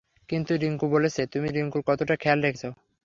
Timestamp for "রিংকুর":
1.49-1.81